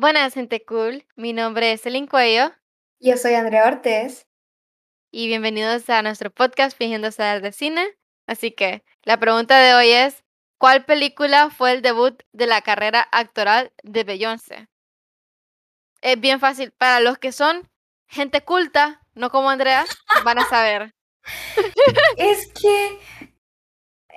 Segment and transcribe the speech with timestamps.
[0.00, 1.06] Buenas, gente cool.
[1.14, 2.54] Mi nombre es Elin Cuello
[3.00, 4.26] Yo soy Andrea Ortiz.
[5.10, 7.86] y bienvenidos a nuestro podcast Fingiendo Saber de Cine.
[8.26, 10.24] Así que la pregunta de hoy es,
[10.56, 14.68] ¿cuál película fue el debut de la carrera actoral de Beyoncé?
[16.00, 16.72] Es bien fácil.
[16.72, 17.68] Para los que son
[18.08, 19.84] gente culta, no como Andrea,
[20.24, 20.94] van a saber.
[22.16, 22.98] Es que.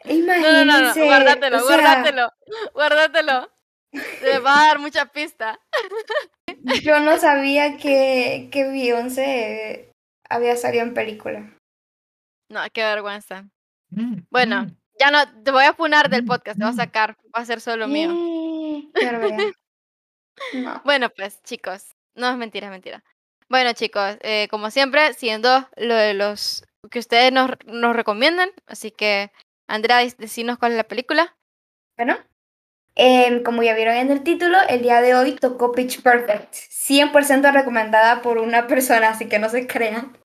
[0.06, 1.04] No, no, no, no, Imagínense.
[1.04, 2.32] guárdatelo, o sea, guárdatelo,
[2.74, 3.53] guárdatelo.
[4.21, 5.59] Te va a dar mucha pista.
[6.81, 9.91] yo no sabía que, que Beyoncé
[10.30, 11.58] había salido en película.
[12.49, 13.48] No, qué vergüenza.
[14.32, 14.68] Bueno,
[14.99, 17.62] ya no, te voy a funar del podcast, te voy a sacar, va a ser
[17.62, 18.09] solo mío.
[20.54, 20.82] No.
[20.84, 23.04] Bueno, pues chicos, no es mentira, es mentira.
[23.49, 28.90] Bueno, chicos, eh, como siempre, siguiendo lo de los que ustedes nos, nos recomiendan, así
[28.90, 29.32] que
[29.68, 31.38] Andrea, dec- decinos cuál es la película.
[31.98, 32.18] Bueno,
[32.96, 36.54] em, como ya vieron en el título, el día de hoy tocó Pitch Perfect.
[36.54, 40.18] 100% recomendada por una persona, así que no se crean.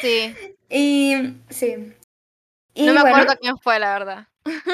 [0.00, 0.34] Sí,
[0.68, 1.94] Y sí.
[2.74, 4.26] Y no me bueno, acuerdo quién fue, la verdad.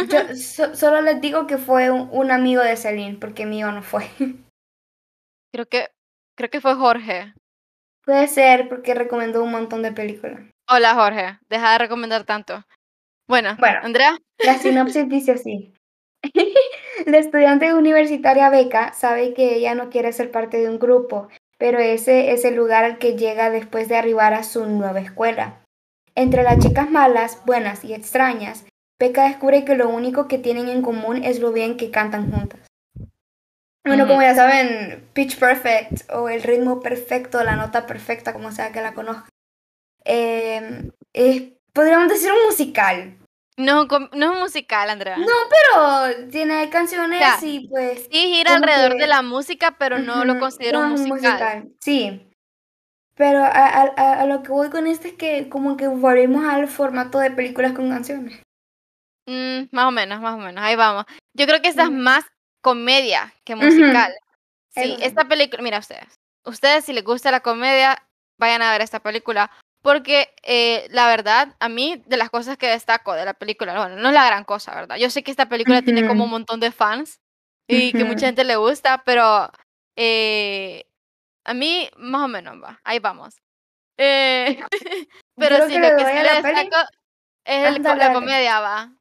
[0.09, 3.83] yo so- solo les digo que fue un, un amigo de Celine, porque mío no
[3.83, 4.09] fue.
[5.53, 5.89] Creo que,
[6.37, 7.33] creo que fue Jorge.
[8.05, 10.41] Puede ser porque recomendó un montón de películas.
[10.71, 12.65] Hola, Jorge, deja de recomendar tanto.
[13.29, 13.81] Bueno, Bueno.
[13.83, 15.75] Andrea, La sinopsis dice así.
[17.09, 21.79] La estudiante universitaria Beca sabe que ella no quiere ser parte de un grupo, pero
[21.79, 25.65] ese es el lugar al que llega después de arribar a su nueva escuela.
[26.15, 28.67] Entre las chicas malas, buenas y extrañas,
[29.01, 32.61] Beca descubre que lo único que tienen en común es lo bien que cantan juntas.
[33.87, 38.71] Bueno, como ya saben, Pitch Perfect o el ritmo perfecto, la nota perfecta, como sea
[38.71, 39.31] que la conozcan,
[40.05, 43.18] eh, es, podríamos decir un musical.
[43.59, 45.17] No, no es musical, Andrea.
[45.19, 48.09] No, pero tiene canciones y pues.
[48.11, 51.69] Sí, gira alrededor que- de la música, pero no lo considero no es musical.
[51.81, 52.25] Sí.
[53.15, 56.69] Pero a, a- a- lo que voy con esto es que como que volvemos al
[56.69, 58.41] formato de películas con canciones.
[59.27, 61.05] Mm, más o menos, más o menos, ahí vamos.
[61.37, 62.25] Yo creo que esta es más
[62.63, 64.13] comedia que musical.
[64.71, 64.97] Sí.
[65.01, 66.15] esta película, mira ustedes,
[66.47, 68.01] ustedes si les gusta la comedia,
[68.39, 69.51] vayan a ver esta película,
[69.83, 73.97] porque eh, la verdad, a mí, de las cosas que destaco de la película, bueno,
[73.97, 74.97] no es la gran cosa, ¿verdad?
[74.97, 77.21] Yo sé que esta película tiene como un montón de fans
[77.69, 79.51] y que mucha gente le gusta, pero
[79.97, 80.85] eh,
[81.45, 83.37] a mí, más o menos, va, ahí vamos.
[83.99, 84.59] Eh,
[85.37, 86.89] pero sí, que lo que sí le la destaco
[87.45, 88.15] es el Ándale, la dale.
[88.15, 88.93] comedia, va.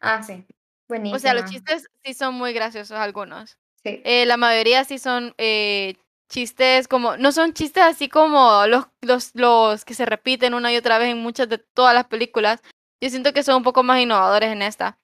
[0.00, 0.44] Ah, sí.
[0.88, 1.16] Buenísima.
[1.16, 3.58] O sea, los chistes sí son muy graciosos algunos.
[3.84, 4.02] Sí.
[4.04, 5.94] Eh, la mayoría sí son eh,
[6.30, 10.76] chistes como, no son chistes así como los, los, los que se repiten una y
[10.76, 12.62] otra vez en muchas de todas las películas.
[13.02, 14.98] Yo siento que son un poco más innovadores en esta.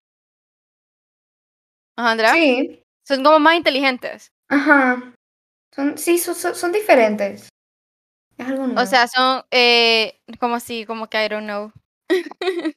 [1.97, 2.33] Ajá, Andrea.
[2.33, 2.83] Sí.
[3.07, 4.33] Son como más inteligentes.
[4.49, 5.15] Ajá.
[5.75, 7.49] Son, sí, son, son, son diferentes.
[8.39, 8.81] Es algo nuevo.
[8.81, 11.73] O sea, son eh, como así, como que I don't know.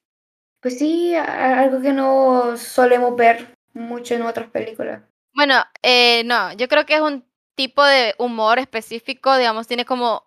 [0.61, 5.01] Pues sí, algo que no solemos ver mucho en otras películas.
[5.33, 7.23] Bueno, eh, no, yo creo que es un
[7.59, 10.23] tipo de humor específico, digamos, tiene como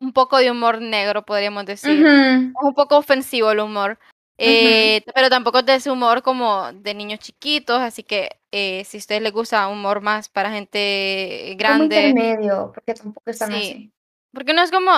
[0.00, 2.04] un poco de humor negro, podríamos decir.
[2.04, 3.96] Es un poco ofensivo el humor.
[4.38, 8.96] eh, pero tampoco es de ese humor como de niños chiquitos, así que eh, si
[8.96, 13.56] a ustedes les gusta humor más para gente Como grande, intermedio, porque tampoco están Sí.
[13.56, 13.92] así.
[14.34, 14.90] porque no es como,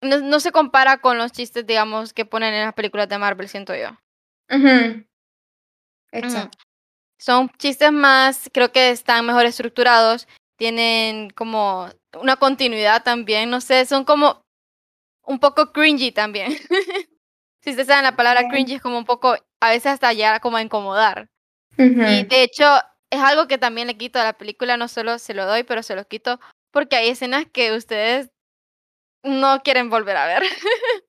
[0.00, 3.48] no, no se compara con los chistes, digamos, que ponen en las películas de Marvel,
[3.50, 3.90] siento yo.
[4.50, 5.04] Ujú.
[6.10, 6.56] Exacto.
[7.18, 10.26] Son chistes más, creo que están mejor estructurados,
[10.56, 11.88] tienen como
[12.20, 14.42] una continuidad también, no sé, son como
[15.24, 16.52] un poco cringy también.
[17.60, 20.56] si ustedes saben la palabra cringy es como un poco, a veces hasta ya como
[20.56, 21.28] a incomodar.
[21.76, 22.64] Y de hecho,
[23.10, 25.82] es algo que también le quito a la película, no solo se lo doy, pero
[25.82, 26.38] se lo quito
[26.74, 28.30] porque hay escenas que ustedes
[29.22, 30.42] no quieren volver a ver.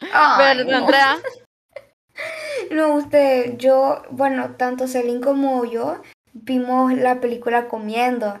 [0.00, 0.88] Ay, ¿Verdad, no.
[2.72, 6.02] No, usted, yo, bueno, tanto Celine como yo
[6.32, 8.38] vimos la película comiendo.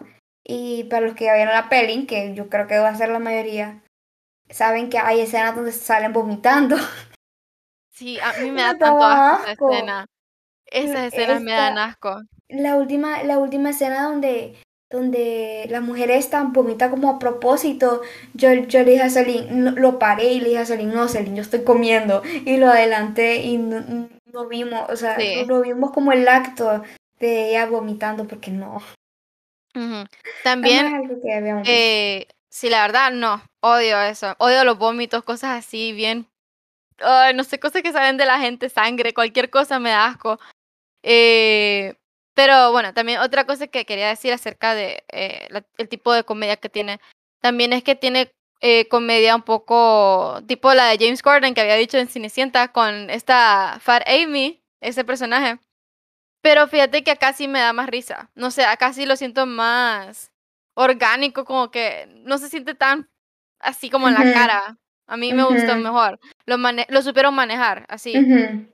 [0.50, 3.10] Y para los que ya vieron la peli, que yo creo que va a ser
[3.10, 3.82] la mayoría,
[4.48, 6.76] saben que hay escenas donde salen vomitando.
[7.90, 10.06] Sí, a mí me da tanto asco esa escena.
[10.66, 12.20] Esas escenas me dan asco.
[12.48, 14.54] La última, la última escena donde,
[14.88, 18.02] donde la mujer esta vomita como a propósito,
[18.34, 21.34] yo, yo le dije a Celine, lo paré y le dije a Celine, no, Celine,
[21.38, 22.22] yo estoy comiendo.
[22.46, 25.44] Y lo adelanté y no, no vimos, o sea, Sí.
[25.48, 26.84] no vimos como el acto
[27.18, 28.80] de ella vomitando, porque no.
[29.78, 30.04] Ujú.
[30.44, 31.72] También, algo que habíamos visto.
[31.72, 34.34] eh, sí, la verdad, no, odio eso.
[34.38, 36.26] Odio los vómitos, cosas así, bien.
[37.00, 40.38] Ay, no sé, cosas que salen de la gente, sangre, cualquier cosa me da asco.
[41.02, 41.94] Eh,
[42.34, 46.22] Pero bueno, también otra cosa que quería decir acerca de eh, la- el tipo de
[46.22, 47.00] comedia que tiene,
[47.40, 48.30] también es que tiene
[48.60, 53.10] eh, comedia un poco tipo la de James Corden que había dicho en Cinecienta con
[53.10, 55.58] esta Fat Amy, ese personaje.
[56.48, 58.30] Pero fíjate que acá sí me da más risa.
[58.34, 60.32] No sé, acá sí lo siento más
[60.72, 63.10] orgánico, como que no se siente tan
[63.58, 64.78] así como en la cara.
[65.06, 66.18] A mí me gustó mejor.
[66.46, 68.16] Lo, mane- lo supieron manejar, así.
[68.16, 68.66] ujú.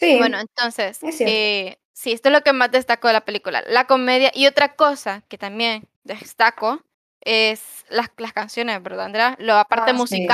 [0.00, 3.64] Bueno, Sí, entonces, es eh, sí, esto es lo que más destaco de la película.
[3.66, 6.80] La comedia y otra cosa que también destaco
[7.22, 9.34] es las, las canciones, ¿verdad, Andrea?
[9.40, 10.28] La parte Ah, sí.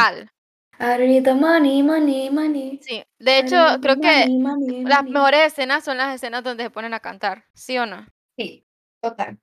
[0.79, 2.81] I need the money, money, money.
[2.83, 5.13] Sí, de hecho, creo que money, money, las money.
[5.13, 8.07] mejores escenas son las escenas donde se ponen a cantar, ¿sí o no?
[8.37, 8.65] Sí,
[9.01, 9.39] total.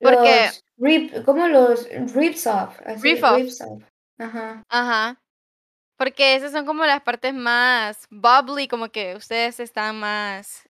[0.00, 2.80] Porque, Los rip, ¿cómo los rips off?
[2.84, 3.82] Así, off, rips off.
[4.18, 4.62] Ajá.
[4.68, 5.20] ajá,
[5.96, 10.68] porque esas son como las partes más bubbly, como que ustedes están más,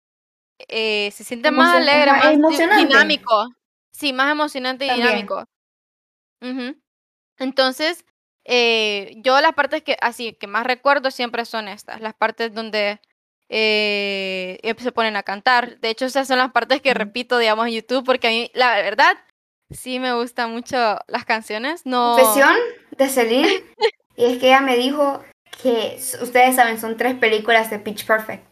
[0.68, 2.86] eh, se sienten más alegres, más emocionante.
[2.86, 3.48] dinámico.
[3.92, 5.10] Sí, más emocionante y También.
[5.10, 5.46] dinámico.
[7.38, 8.06] Entonces,
[8.46, 13.00] eh, yo las partes que así que más recuerdo siempre son estas, las partes donde
[13.50, 15.80] eh, em- se ponen a cantar.
[15.80, 18.76] De hecho, esas son las partes que repito, digamos, en YouTube, porque a mí, la
[18.76, 19.18] verdad,
[19.72, 21.86] sí me gustan mucho las canciones.
[21.86, 22.16] No.
[22.18, 22.56] Confesión
[22.98, 23.64] de Celine.
[24.16, 25.24] y es que ella me dijo
[25.62, 28.46] que, ustedes saben, son tres películas de Pitch Perfect.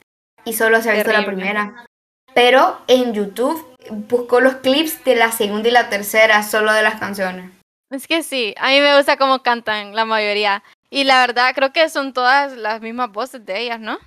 [0.46, 1.86] Y solo se ha visto la primera.
[2.34, 7.00] Pero en YouTube buscó los clips de la segunda y la tercera, solo de las
[7.00, 7.52] canciones.
[7.94, 10.64] Es que sí, a mí me gusta cómo cantan la mayoría.
[10.90, 14.00] Y la verdad, creo que son todas las mismas voces de ellas, ¿no?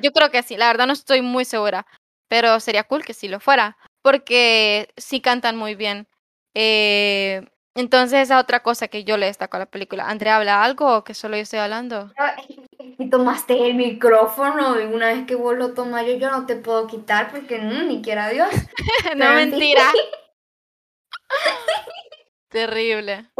[0.00, 1.86] Yo creo que sí, la verdad no estoy muy segura,
[2.28, 6.06] pero sería cool que sí lo fuera, porque sí cantan muy bien.
[6.54, 10.08] Eh, entonces esa es otra cosa que yo le destaco a la película.
[10.08, 12.12] ¿Andrea habla algo o que solo yo estoy hablando?
[12.98, 16.56] Y tomaste el micrófono y una vez que vos lo tomas yo, yo no te
[16.56, 18.48] puedo quitar porque mm, ni quiera Dios.
[19.16, 19.92] no, mentira.
[22.48, 23.30] Terrible.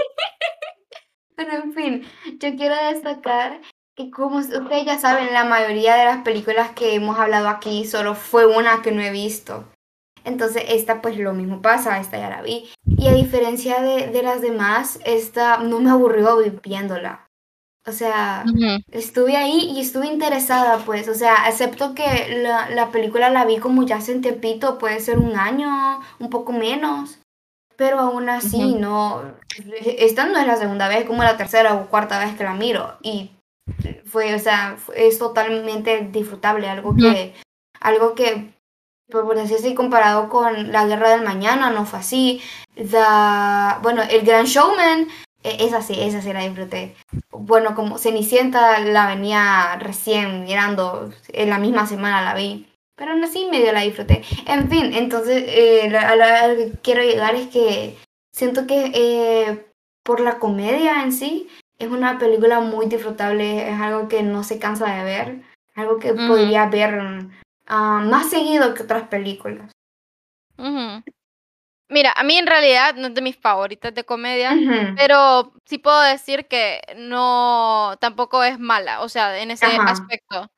[1.37, 2.07] Pero en fin,
[2.41, 3.61] yo quiero destacar
[3.95, 8.15] que como ustedes ya saben, la mayoría de las películas que hemos hablado aquí solo
[8.15, 9.65] fue una que no he visto.
[10.25, 12.69] Entonces esta pues lo mismo pasa, esta ya la vi.
[12.85, 17.27] Y a diferencia de, de las demás, esta no me aburrió viéndola.
[17.87, 18.45] O sea,
[18.91, 23.59] estuve ahí y estuve interesada pues, o sea, acepto que la, la película la vi
[23.59, 27.21] como ya hace un tiempito, puede ser un año, un poco menos.
[27.77, 29.23] Pero aún así, no.
[29.99, 32.97] Esta no es la segunda vez, como la tercera o cuarta vez que la miro.
[33.03, 33.31] Y
[34.07, 36.69] fue, o sea, es totalmente disfrutable.
[36.69, 37.35] Algo que,
[37.81, 38.53] algo que,
[39.11, 42.41] por decir así, comparado con La Guerra del Mañana, no fue así.
[42.75, 45.09] The- bueno, El Gran Showman,
[45.43, 46.95] e- esa sí, esa sí la disfruté.
[47.31, 52.67] Bueno, como Cenicienta la venía recién mirando, en la misma semana la vi.
[52.97, 54.25] Pero aún así medio la disfruté.
[54.47, 57.97] En fin, entonces eh, a lo que quiero llegar es que
[58.33, 59.67] siento que eh,
[60.03, 61.49] por la comedia en sí
[61.79, 65.43] es una película muy disfrutable, es algo que no se cansa de ver,
[65.75, 67.29] algo que podría ver
[67.67, 69.71] ah, más seguido que otras películas.
[71.89, 74.57] Mira, a mí en realidad no es de mis favoritas de comedia,
[74.97, 79.93] pero sí puedo decir que no, tampoco es mala, o sea, en ese Ajá.
[79.93, 80.51] aspecto.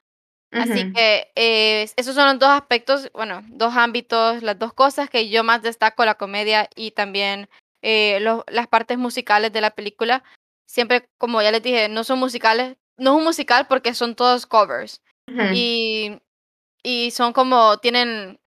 [0.50, 5.28] Así que eh, esos son los dos aspectos, bueno, dos ámbitos, las dos cosas que
[5.28, 7.49] yo más destaco, la comedia y también
[7.82, 10.25] eh, lo- las partes musicales de la película.
[10.66, 14.46] Siempre, como ya les dije, no son musicales, no es un musical porque son todos
[14.46, 15.02] covers
[15.54, 16.18] y,
[16.82, 18.40] y son como, tienen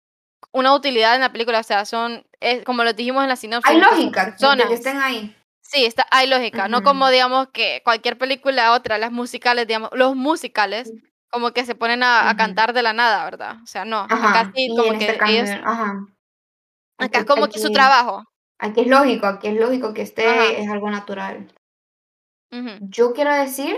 [0.51, 3.69] una utilidad en la película, o sea, son, eh, como les dijimos en la sinopsis,
[3.69, 4.71] Hay es lógica de que personas.
[4.71, 5.35] estén ahí.
[5.61, 10.15] Sí, está, hay lógica, no como digamos que cualquier película otra, las musicales, digamos, los
[10.15, 10.91] musicales
[11.31, 13.57] como que se ponen a, cantar de la nada, ¿verdad?
[13.63, 14.51] O sea, no, acá Ajá.
[14.53, 16.05] sí Y como que este cambio, ellos, ajá.
[16.97, 18.25] acá es Aquí, como que su aquí, trabajo.
[18.59, 20.09] aquí es lógico, aquí es lógico que Ajá.
[20.09, 21.47] esté, es algo natural.
[22.81, 23.77] Yo quiero decir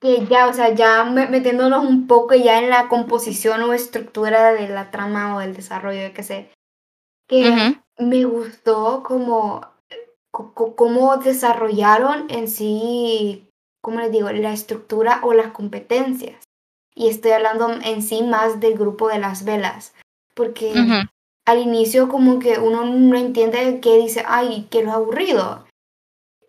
[0.00, 4.52] que ya, o sea, ya me- metiéndonos un poco ya en la composición o estructura
[4.52, 6.50] de la trama o del desarrollo, yo qué sé,
[7.28, 9.60] que me gustó como,
[10.32, 13.48] co- co- cómo desarrollaron en sí,
[13.82, 16.42] ¿cómo les digo?, la estructura o las competencias.
[16.94, 19.94] Y estoy hablando en sí más del grupo de las velas,
[20.34, 21.08] porque ujú,
[21.46, 25.66] al inicio como que uno no entiende qué dice, ay, que lo aburrido.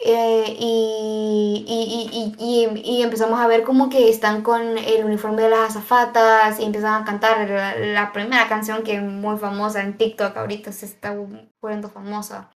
[0.06, 5.50] Eh, y, y, y, y, empezamos a ver como que están con el uniforme de
[5.50, 9.98] las azafatas y empiezan a cantar la, la primera canción que es muy famosa en
[9.98, 11.16] TikTok ahorita se está
[11.62, 12.52] poniendo famosa.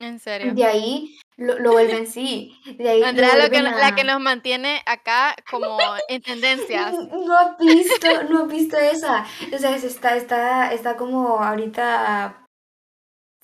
[0.00, 0.54] ¿En serio?
[0.54, 3.94] De ahí lo, lo vuelven, sí, de ahí lo Andrea, lo que, vuelven no- la
[3.94, 4.04] que a...
[4.04, 5.78] nos mantiene acá como
[6.08, 6.92] en tendencias.
[7.12, 9.26] No has visto, no has visto esa.
[9.54, 12.46] O sea, es- está, está, está como ahorita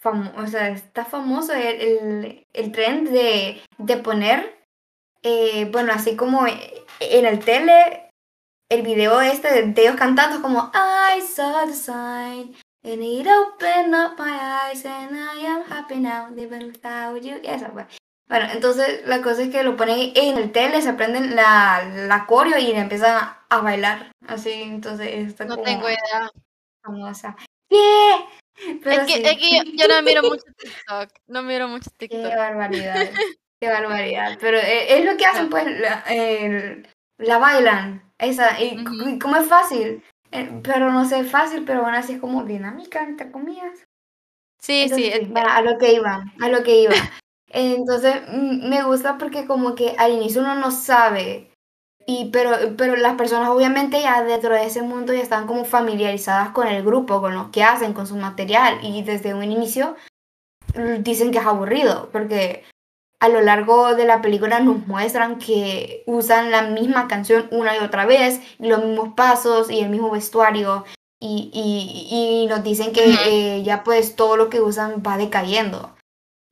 [0.02, 4.58] famo- o sea, está famoso el, el, el trend de, de poner,
[5.22, 8.10] eh, bueno, así como en el tele,
[8.70, 13.94] el video este de, de ellos cantando como I saw the sign and it opened
[13.94, 14.38] up my
[14.70, 17.36] eyes and I am happy now living without you.
[17.42, 17.86] Y esa, pues.
[18.28, 22.26] Bueno, entonces la cosa es que lo ponen en el tele, se aprenden la, la
[22.26, 24.10] coreo y empiezan a, a bailar.
[24.26, 26.30] Así, entonces está No como tengo idea.
[26.82, 27.36] famosa.
[27.68, 28.10] ¿Qué?
[28.82, 29.22] Pero Es que, sí.
[29.24, 31.10] es que yo, yo no miro mucho TikTok.
[31.28, 32.34] No miro mucho Qué TikTok.
[32.34, 32.94] barbaridad.
[33.60, 34.38] Qué barbaridad.
[34.40, 36.86] Pero eh, es lo que hacen, pues, la, el-
[37.18, 38.12] la bailan.
[38.18, 39.08] Esa, y, c- Ujú.
[39.08, 40.02] y como es fácil.
[40.36, 43.84] Eh, pero no sé, fácil, pero aún así es como dinámica, entre comillas.
[44.60, 45.04] Sí, sí.
[45.04, 46.94] Entonces, sí, va, a lo que iba, a lo que iba.
[47.48, 51.50] Entonces, mm, me gusta porque como que al inicio uno no sabe,
[52.06, 56.50] y pero, pero las personas obviamente ya dentro de ese mundo ya están como familiarizadas
[56.50, 59.96] con el grupo, con lo que hacen, con su material, y desde un inicio
[60.74, 62.64] mm, dicen que es aburrido, porque
[63.20, 67.80] a lo largo de la película nos muestran que usan la misma canción una y
[67.80, 70.84] otra vez, y los mismos pasos y el mismo vestuario,
[71.20, 75.94] y, y, y nos dicen que eh, ya pues todo lo que usan va decayendo.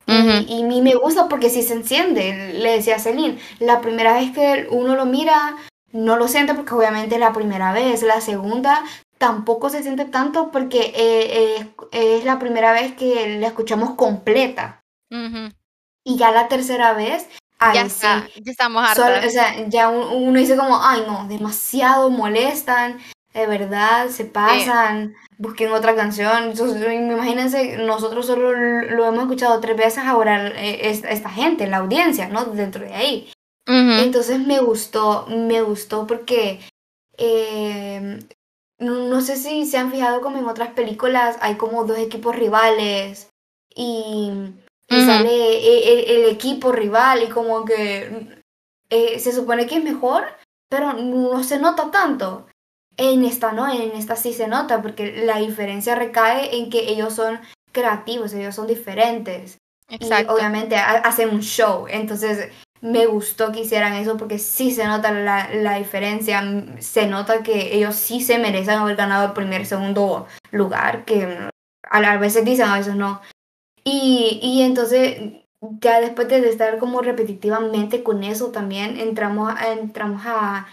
[0.07, 0.45] Ujú.
[0.47, 4.13] Y, y a mí me gusta porque sí se enciende, le decía Celine, la primera
[4.13, 5.55] vez que uno lo mira
[5.91, 8.83] no lo siente porque obviamente es la primera vez, la segunda
[9.17, 14.83] tampoco se siente tanto porque eh, eh, es la primera vez que la escuchamos completa.
[15.09, 15.53] Ujú.
[16.05, 17.27] Y ya la tercera vez,
[17.59, 18.27] ahí Ya sí, está.
[18.41, 19.25] Ya estamos hartas.
[19.25, 22.99] o sea, ya un- uno dice como, ay no, demasiado molestan,
[23.33, 26.51] de verdad, se pasan, busquen otra canción.
[26.51, 32.29] Entonces, imagínense, nosotros solo lo hemos escuchado tres veces ahora eh, esta, gente, la audiencia,
[32.29, 32.45] ¿no?
[32.45, 33.31] Dentro de ahí.
[33.67, 34.03] Ujú.
[34.03, 36.61] Entonces me gustó, me gustó porque
[37.17, 38.19] eh,
[38.79, 42.35] no, no sé si se han fijado como en otras películas hay como dos equipos
[42.35, 43.29] rivales
[43.75, 44.31] y,
[44.89, 45.05] y Ujú.
[45.05, 48.41] sale e- el, el equipo rival y como que
[48.89, 50.25] eh, se supone que es mejor,
[50.69, 52.47] pero no se nota tanto.
[52.97, 57.13] En esta no, en esta sí se nota porque la diferencia recae en que ellos
[57.13, 57.39] son
[57.71, 59.57] creativos, ellos son diferentes.
[59.89, 60.33] Y Exacto.
[60.33, 61.87] obviamente ha- hacen un show.
[61.89, 62.51] Entonces
[62.81, 66.41] me gustó que hicieran eso porque sí se nota la, la diferencia.
[66.41, 71.03] mm, Se nota que ellos sí se merecen haber ganado el primer y segundo lugar,
[71.05, 71.49] que mm,
[71.89, 73.21] a, a veces dicen, a veces no.
[73.85, 75.17] Y, y entonces
[75.81, 80.67] ya después de estar como repetitivamente con eso también entramos, a- entramos a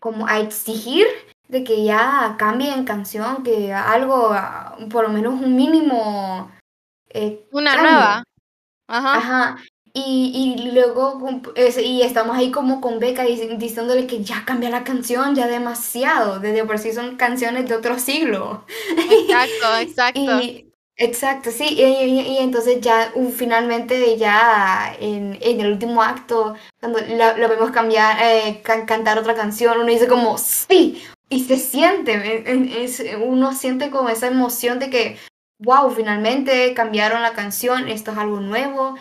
[0.00, 1.06] como a exigir
[1.48, 6.50] de que ya cambien canción, que algo, ah, por lo menos un mínimo
[7.10, 7.90] eh, Una cambie.
[7.92, 8.24] nueva.
[8.88, 9.14] Ajá.
[9.16, 9.56] Ajá.
[9.92, 11.18] Y, y luego
[11.84, 16.38] y estamos ahí como con Beca dic- diciéndole que ya cambia la canción, ya demasiado.
[16.38, 18.64] Desde por sí son canciones de otro siglo.
[19.10, 20.40] Exacto, exacto.
[20.42, 20.69] Y,
[21.00, 21.64] exacto, sí.
[21.76, 27.36] Y, y- y entonces ya uh, finalmente ya en, en el último acto, cuando la-
[27.36, 32.12] lo vemos cambiar, eh, can- cantar otra canción, uno dice como, sí, y se siente,
[32.12, 35.18] en- en- es- uno siente como esa emoción de que,
[35.62, 38.94] wow, finalmente cambiaron la canción, esto es algo nuevo.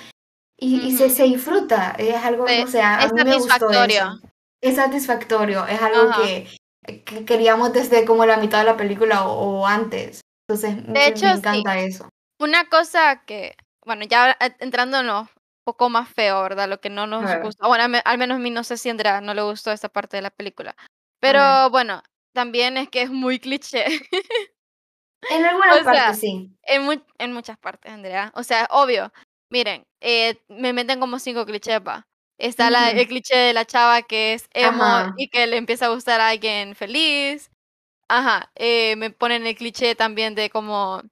[0.62, 1.15] Y, y se, Ujú.
[1.15, 4.20] se disfruta, es algo, Sí, no sé, a, a es mí me gustó satisfactorio.
[4.62, 6.22] Es satisfactorio, es algo Ajá.
[6.22, 6.48] que,
[7.06, 10.20] que queríamos desde como la mitad de la película o, o antes.
[10.50, 11.38] Entonces, me, hecho, me sí.
[11.39, 12.10] encanta eso.
[12.39, 15.27] Una cosa que, bueno, ya eh, entrando en lo un
[15.63, 16.68] poco más feo, ¿verdad?
[16.68, 17.44] Lo que no nos ver.
[17.44, 17.68] gusta.
[17.68, 19.89] Bueno, al me- al menos a mí no sé si Andrea no le gustó esta
[19.89, 20.75] parte de la película.
[21.20, 22.01] Pero bueno,
[22.34, 23.86] también es que es muy cliché.
[25.29, 26.50] En algunas O sea, partes sí.
[26.63, 28.32] En, mu- en muchas partes, Andrea.
[28.36, 29.12] O sea, obvio.
[29.51, 32.08] Miren, eh, me meten como cinco clichés, va.
[32.39, 35.13] Está la, el cliché de la chava que es emo Ajá.
[35.18, 37.51] y que le empieza a gustar a alguien feliz.
[38.12, 38.51] Ajá.
[38.56, 41.04] eh, me ponen el cliché también de como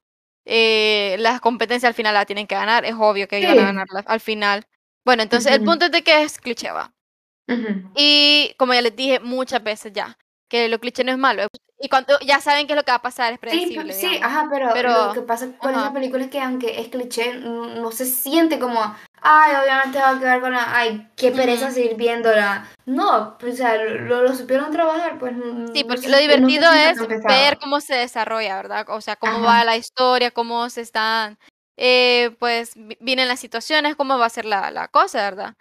[0.45, 2.85] eh, las competencias al final la tienen que ganar.
[2.85, 3.65] Es obvio que iban a Sí.
[3.67, 4.65] ganarla al final.
[5.05, 6.93] Bueno, entonces el punto es de que es cliché, va.
[7.95, 10.17] Y como ya les dije muchas veces ya,
[10.49, 11.47] que lo cliché no es malo.
[11.79, 14.07] Y cuando ya saben qué es lo que va a pasar, es Sí, predecible, sí,
[14.07, 14.21] digamos.
[14.23, 15.93] ajá, pero, Pero, lo que pasa con esa ajá.
[15.93, 18.79] película es que aunque es cliché, no, no se siente como,
[19.21, 21.75] ay, obviamente va a quedar con la, ay, qué pereza Ujú.
[21.75, 22.67] seguir viéndola.
[22.85, 26.17] No, pues, o sea, lo, lo supieron trabajar, pues no, Sí, no porque lo no
[26.17, 28.85] se divertido siente es ver cómo se desarrolla, ¿verdad?
[28.89, 29.65] O sea, cómo va Ajá.
[29.65, 31.37] la historia, cómo se están,
[31.77, 35.53] eh, pues, vi- vienen las situaciones, cómo va a ser la, la cosa, ¿verdad?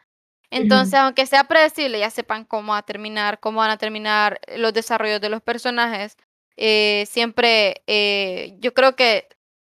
[0.51, 4.73] Entonces, aunque sea predecible, ya sepan cómo va a terminar, cómo van a terminar los
[4.73, 6.17] desarrollos de los personajes,
[6.57, 9.29] eh, siempre eh, yo creo que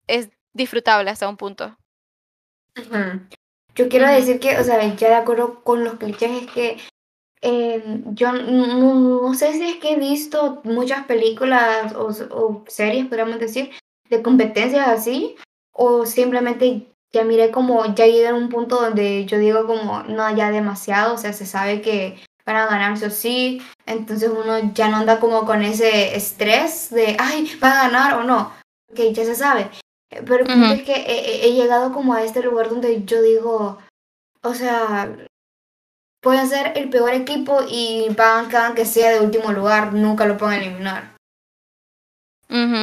[0.07, 1.77] es disfrutable hasta un punto.
[3.75, 6.77] Yo quiero decir que, o sea, ya de acuerdo con los clichés, es que
[7.41, 13.71] eh, yo no, sé si es que he visto muchas películas o series, podríamos decir,
[14.09, 15.35] de competencias así,
[15.71, 20.35] o simplemente ya miré como, ya llegué a un punto donde yo digo como, no,
[20.35, 24.73] ya demasiado, o sea, se sabe que van a ganar sí o sí, entonces uno
[24.73, 28.51] ya no anda como con ese estrés de, ay, va a ganar o no,
[28.93, 29.71] que ya se sabe.
[30.09, 30.73] Pero punto Ujú.
[30.73, 33.79] es que he, llegado como a este lugar donde yo digo,
[34.43, 35.15] o sea,
[36.21, 40.37] pueden ser el peor equipo y van cada que sea de último lugar, nunca lo
[40.37, 41.15] pueden eliminar.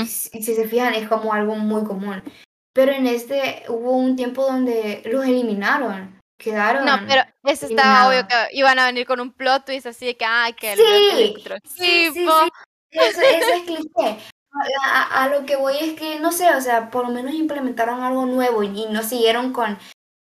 [0.07, 2.23] Si, y si se fijan, es como algo muy común.
[2.73, 8.27] Pero en este hubo un tiempo donde los eliminaron, No, pero quedaron ese estaba obvio
[8.27, 11.35] que iban a venir con un plot twist así de que, ay, que el, el
[11.65, 12.51] Sí, sí, sí, sí.
[12.91, 14.19] Eso, eso es cliché.
[14.53, 17.33] A, a- a lo que voy es que, no sé, o sea, por lo menos
[17.35, 19.79] implementaron algo nuevo y, y no siguieron con,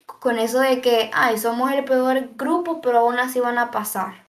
[0.06, 4.26] con eso de que, ay, somos el peor grupo, pero aún así van a pasar.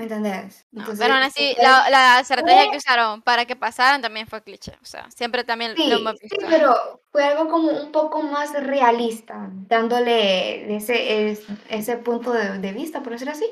[0.00, 0.64] ¿Me entendés?
[0.72, 4.72] No, pero aún así, la, la estrategia que usaron para que pasaran también fue cliché.
[4.80, 6.46] O sea, siempre también lo hemos sí, sí, visto.
[6.48, 12.72] pero fue algo como un poco más realista, dándole ese, es- ese punto de, de
[12.72, 13.44] vista, por decirlo así.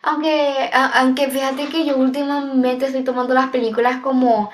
[0.00, 4.50] Aunque, a- aunque fíjate que yo últimamente estoy tomando las películas como,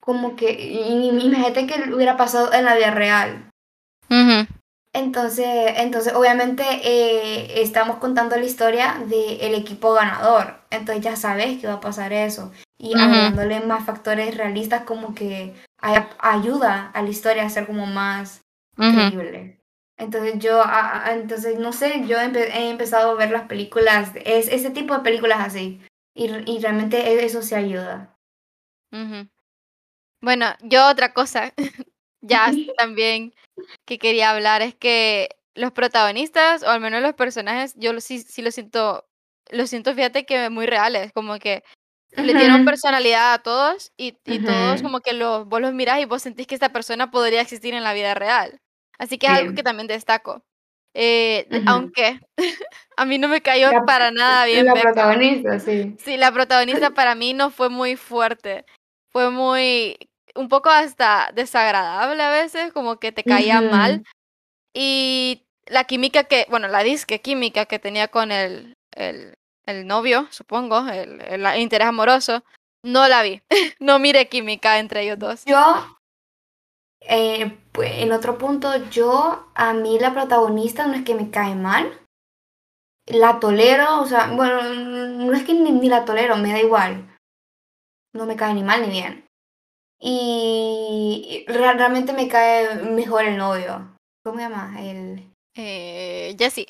[0.00, 3.48] como que, imagínate que hubiera pasado en la vida real.
[4.10, 4.46] Ujú,
[4.94, 5.46] Entonces,
[5.76, 10.60] entonces obviamente eh, estamos contando la historia del equipo ganador.
[10.70, 12.52] Entonces ya sabes que va a pasar eso.
[12.78, 15.52] Y ujú, agregándole más factores realistas como que
[16.20, 18.42] ayuda a la historia a ser como más
[18.78, 18.92] ujú.
[18.92, 19.60] creíble.
[19.98, 24.10] Entonces yo, a- a- entonces no sé, yo empe- he empezado a ver las películas,
[24.24, 25.80] es ese tipo de películas así.
[26.14, 28.16] Y, y realmente e- eso se ayuda.
[28.92, 29.28] Ujú.
[30.20, 31.52] Bueno, yo otra cosa,
[32.26, 32.46] ya
[32.78, 33.34] también
[33.86, 38.42] que quería hablar es que los protagonistas, o al menos los personajes, yo sí, sí
[38.42, 39.06] lo siento,
[39.50, 41.62] lo siento, fíjate que muy reales, como que
[42.16, 46.04] le dieron personalidad a todos y, y todos como que los, vos los mirás y
[46.04, 48.60] vos sentís que esta persona podría existir en la vida real.
[48.98, 50.44] Así que es algo que también destaco.
[50.94, 52.20] Eh, aunque
[52.96, 54.92] a mí no me cayó La, para nada bien la Becca.
[54.92, 55.96] protagonista, sí.
[55.98, 58.64] Sí, la protagonista para mí no fue muy fuerte.
[59.10, 59.96] Fue muy,
[60.34, 64.04] un poco hasta desagradable a veces, como que te caía mal.
[64.72, 70.26] Y la química que, bueno, la disque química que tenía con el, el, el novio,
[70.30, 72.44] supongo, el, el interés amoroso,
[72.82, 73.42] no la vi.
[73.80, 75.44] No miré química entre ellos dos.
[75.44, 75.98] Yo,
[77.00, 81.54] eh, pues, en otro punto, yo, a mí la protagonista no es que me cae
[81.54, 82.00] mal,
[83.06, 87.18] la tolero, o sea, bueno, no es que ni, ni la tolero, me da igual,
[88.14, 89.23] no me cae ni mal ni bien.
[90.00, 93.96] Y re- realmente me cae mejor el novio.
[94.24, 94.74] ¿Cómo se llama?
[94.80, 96.36] El Eh.
[96.38, 96.66] Jesse.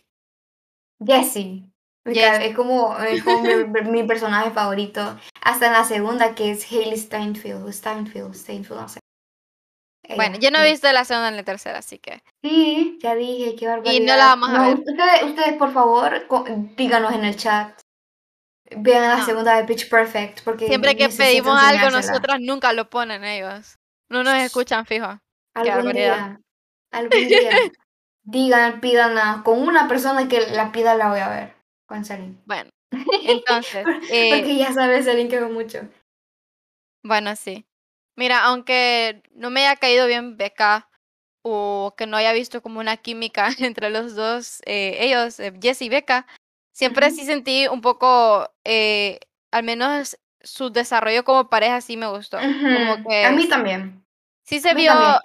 [2.06, 3.54] Me cae, es como, es como mi,
[3.90, 5.18] mi personaje favorito.
[5.42, 9.00] Hasta en la segunda, que es Hailey Steinfeld, Steinfeld, Steinfeld, no sé.
[10.16, 10.70] Bueno, yo no he sí.
[10.72, 12.22] visto la segunda ni la tercera, así que.
[12.42, 13.94] Sí, ya dije, qué barbaridad.
[13.94, 14.78] Y no la vamos a ver.
[14.78, 16.44] ustedes, ustedes por favor, co-
[16.76, 17.78] díganos en el chat.
[18.76, 19.24] Vean la No.
[19.24, 23.78] segunda de Pitch Perfect, porque Siempre que pedimos algo, nosotras nunca lo ponen ellos.
[24.08, 25.18] No nos escuchan fijo.
[25.54, 26.40] Algún día,
[26.90, 27.50] algún día.
[28.22, 29.42] Digan, pídanla.
[29.44, 31.54] Con una persona que la pida la voy a ver.
[31.87, 32.37] Con Celine.
[32.46, 32.70] Bueno,
[33.24, 35.80] entonces, eh, Porque ya sabes, Celine, que veo mucho.
[37.02, 37.66] bueno, sí.
[38.16, 40.88] Mira, aunque no me haya caído bien Becca
[41.42, 45.82] o que no haya visto como una química entre los dos, eh, ellos, eh, Jess
[45.82, 46.26] y Becca,
[46.74, 49.18] siempre sí sentí un poco, eh,
[49.50, 52.37] al menos su desarrollo como pareja sí me gustó.
[52.37, 53.08] Como Ujú.
[53.08, 54.04] que A mí también.
[54.44, 55.16] sí se vio también.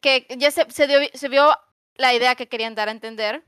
[0.00, 1.50] que ya se, se, dio- se vio
[1.96, 3.42] la idea que querían dar a entender.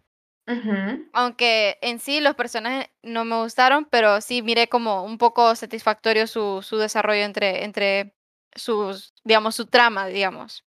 [1.12, 6.26] Aunque en sí los personajes no me gustaron, pero sí miré como un poco satisfactorio
[6.26, 8.14] su, su desarrollo entre, entre
[8.54, 10.64] sus, digamos, su trama, digamos.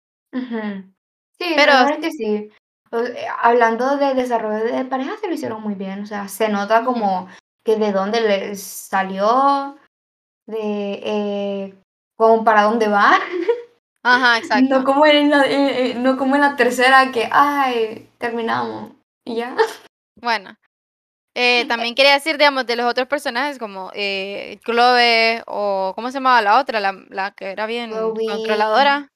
[1.39, 2.49] Sí, Pero la verdad es que sí.
[2.91, 6.03] Eh, Hablando de desarrollo de pareja, se lo hicieron muy bien.
[6.03, 7.27] O sea, se nota como
[7.63, 9.77] que de dónde les salió,
[10.47, 11.75] de eh,
[12.15, 13.19] como para dónde va.
[14.03, 14.83] Ajá, No exacto.
[14.85, 18.93] como en la, eh, eh, no como en la tercera que, ay, terminamos.
[19.25, 19.55] Y ya.
[20.21, 20.55] Bueno,
[21.67, 26.41] también quería decir, digamos, de los otros personajes como eh, Chloe o ¿cómo se llamaba
[26.41, 26.79] la otra?
[26.79, 29.09] La, la que era bien Chloe, controladora.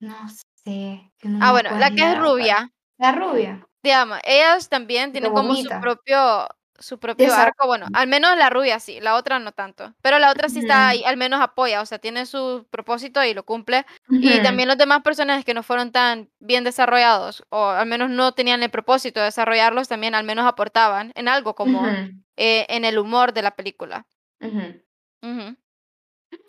[0.00, 0.28] no
[0.64, 2.70] sé, no Ah, bueno, la que es rubia.
[3.00, 3.66] La rubia.
[3.82, 6.46] Digamos, ellas también tienen como su propio,
[6.78, 7.46] su propio Exacto.
[7.48, 7.66] arco.
[7.66, 9.94] Bueno, al menos la rubia sí, la otra no tanto.
[10.02, 13.32] Pero la otra sí está ahí, al menos apoya, o sea, tiene su propósito y
[13.32, 13.86] lo cumple.
[14.10, 14.42] Y Ujú.
[14.42, 18.62] también los demás personajes que no fueron tan bien desarrollados, o al menos no tenían
[18.62, 22.12] el propósito de desarrollarlos, también al menos aportaban en algo como Ujú.
[22.36, 24.06] eh, en el humor de la película.
[24.42, 24.76] Ujú.
[25.22, 25.56] Ah,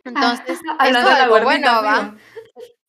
[0.04, 2.14] Entonces, esto hablando es algo bueno, ¿va?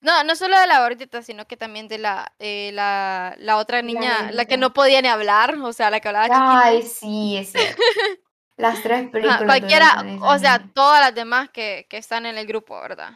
[0.02, 3.82] No, no solo de la gordita, sino que también de la, eh, la, la otra
[3.82, 6.26] niña, la que no podía ni hablar, o sea, la que hablaba.
[6.30, 7.80] Ay, sí, es cierto.
[8.56, 10.70] Las 3 Ajá, películas cualquiera, o sea, niña.
[10.74, 13.12] todas las demás que, que están en el grupo, ¿verdad?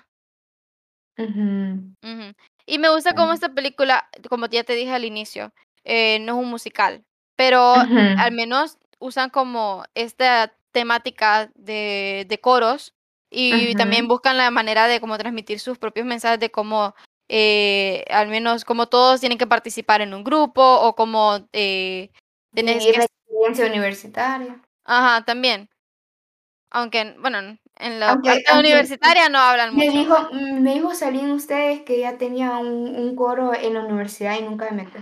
[1.19, 1.95] Ujú.
[2.03, 2.35] Ujú.
[2.67, 5.53] Y me gusta cómo esta película, como ya te dije al inicio,
[5.85, 7.05] eh, no es un musical,
[7.37, 12.96] pero al menos usan como esta temática de, de coros
[13.31, 16.95] y también buscan la manera de como transmitir sus propios mensajes de cómo,
[17.29, 22.11] eh, al menos como todos tienen que participar en un grupo o como eh,
[22.55, 22.99] tenés que...
[22.99, 24.61] la experiencia universitaria.
[24.85, 25.69] Ajá, también.
[26.71, 29.99] Aunque, en- bueno, en- la Aunque parte aunque universitaria no hablan me mucho.
[29.99, 34.39] dijo mm, me dijo Salín ustedes que ya tenía un un coro en la universidad
[34.39, 34.99] y nunca me metí.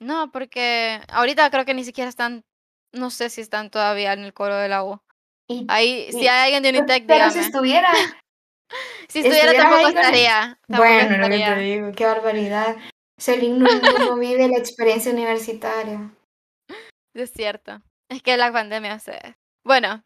[0.00, 2.44] No, porque ahorita creo que ni siquiera están,
[2.92, 5.00] no sé si están todavía en el coro de la U.
[5.48, 7.46] Y Ahí, si hay alguien de pe Unitec, pero si dígame.
[7.46, 7.92] estuviera
[9.08, 11.56] Si estuviera tampoco ahí estaría, tampoco Bueno, lo que te estaría.
[11.58, 12.76] digo, qué barbaridad.
[13.18, 16.10] Salín no no no vive la experiencia universitaria.
[17.14, 17.82] Es cierto.
[18.08, 19.36] Es que la pandemia, o sea.
[19.64, 20.02] Bueno,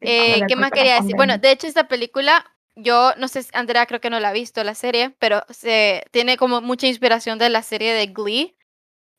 [0.00, 1.16] eh, ¿qué más quería decir?
[1.16, 2.46] Bueno, de hecho, esta película,
[2.76, 6.04] yo no sé, si- Andrea creo que no la ha visto la serie, pero se
[6.12, 8.56] tiene como mucha inspiración de la serie de Glee.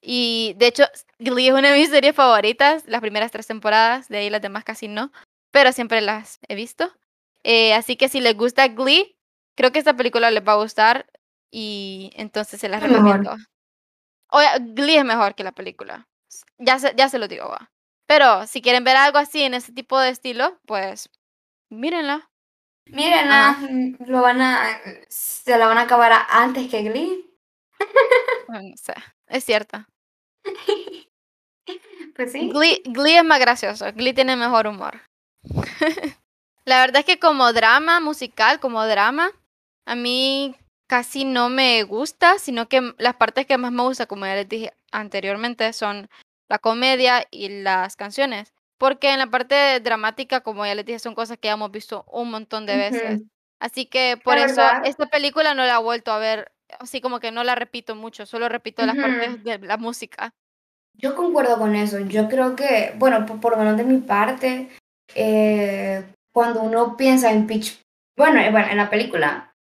[0.01, 0.85] Y de hecho,
[1.19, 4.63] Glee es una de mis series favoritas, las primeras tres temporadas, de ahí las demás
[4.63, 5.11] casi no,
[5.51, 6.91] pero siempre las he visto.
[7.43, 9.17] Eh, así que si les gusta Glee,
[9.55, 11.07] creo que esta película les va a gustar
[11.51, 13.05] y entonces se las Es mejor.
[13.05, 13.35] recomiendo.
[14.31, 16.07] Oye, Glee es mejor que la película.
[16.57, 17.71] Ya se, ya se lo digo, va.
[18.07, 21.09] Pero si quieren ver algo así en ese tipo de estilo, pues
[21.69, 22.29] mírenla.
[22.87, 27.27] Mírenla, mm, lo van a se la van a acabar antes que Glee.
[28.47, 28.93] Bueno, no sé,
[29.27, 29.85] es cierto.
[32.15, 32.49] Pues sí.
[32.49, 35.01] Glee, Glee es más gracioso, Glee tiene mejor humor.
[36.65, 39.31] La verdad es que como drama musical, como drama,
[39.85, 40.55] a mí
[40.87, 44.49] casi no me gusta, sino que las partes que más me gusta, como ya les
[44.49, 46.09] dije anteriormente, son
[46.49, 48.53] la comedia y las canciones.
[48.77, 52.03] Porque en la parte dramática, como ya les dije, son cosas que ya hemos visto
[52.07, 53.21] un montón de veces.
[53.59, 56.99] Así que por La eso verdad esta película no la he vuelto a ver, así
[56.99, 60.33] como que no la repito mucho, solo repito las partes de la música.
[60.95, 61.99] Yo concuerdo con eso.
[61.99, 64.69] Yo creo que, bueno, po por lo menos de mi parte,
[65.15, 67.81] eh, cuando uno piensa en Pitch
[68.17, 69.53] bueno, eh, bueno, en la película,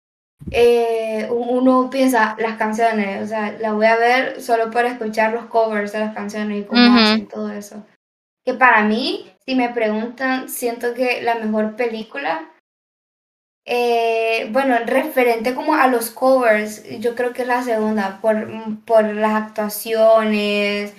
[0.50, 5.46] eh, uno piensa las canciones, o sea, la voy a ver solo para escuchar los
[5.46, 6.98] covers de las canciones y cómo Ujú.
[6.98, 7.84] hacen todo eso.
[8.44, 12.50] Que para mí, si me preguntan, siento que la mejor película,
[13.66, 18.48] eh, bueno, referente como a los covers, yo creo que es la segunda, por,
[18.86, 20.94] por las actuaciones,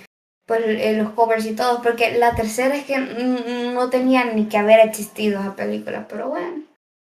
[0.50, 4.58] por eh, los covers y todo, porque la tercera es que no tenía ni que
[4.58, 6.64] haber existido esa película, pero bueno.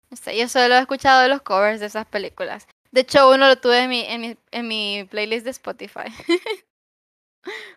[0.08, 2.68] No sé, yo solo he escuchado los covers de esas películas.
[2.92, 6.04] De hecho, uno lo tuve en mi, en mi, en mi playlist de Spotify.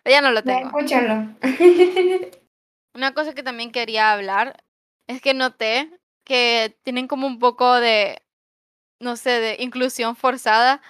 [0.06, 0.68] Ya no lo tengo.
[0.68, 1.34] escúchenlo.
[2.94, 4.64] Una cosa que también quería hablar
[5.06, 5.90] es que noté
[6.24, 8.22] que tienen como un poco de,
[8.98, 10.80] no sé, de inclusión forzada,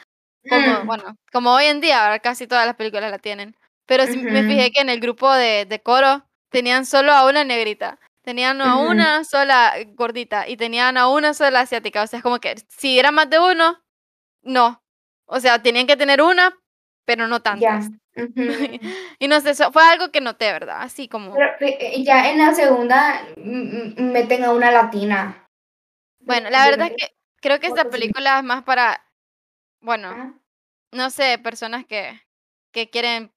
[0.49, 3.57] como, Mm, bueno, como hoy en día, ahora casi todas las películas la tienen.
[3.89, 7.43] Pero sí me fijé que en el grupo de, de coro tenían solo a una
[7.43, 12.03] negrita, tenían a una sola gordita y tenían a una sola asiática.
[12.03, 13.83] O sea, es como que si era más de uno,
[14.43, 14.83] no.
[15.25, 16.55] O sea, tenían que tener una,
[17.07, 17.43] pero no ya.
[17.43, 17.91] tantas.
[19.19, 20.83] Y no sé, eso fue algo que noté, ¿verdad?
[20.83, 25.47] Así como, Pero eh, ya en la segunda mm, mm, meten a una latina.
[26.21, 29.03] bueno, la verdad es que creo que esta película es más para,
[29.81, 30.39] bueno,
[30.93, 32.21] no sé, personas que,
[32.73, 33.33] que quieren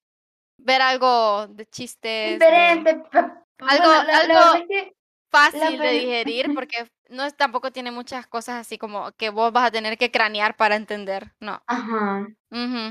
[0.63, 2.95] ver algo de chistes, Diferente.
[3.11, 4.91] pa- algo, Bueno, la, la algo verdad es que la
[5.29, 6.75] fácil de digerir, porque
[7.09, 10.55] no es, tampoco tiene muchas cosas así como que vos vas a tener que cranear
[10.57, 11.61] para entender, no.
[11.67, 12.27] Ajá,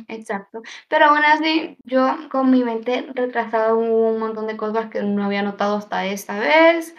[0.09, 0.62] exacto.
[0.88, 5.24] Pero aún así, yo con mi mente retrasada hubo un montón de cosas que no
[5.24, 6.94] había notado hasta esta vez.